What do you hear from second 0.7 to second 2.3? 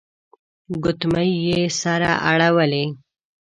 ګوتمۍ يې سره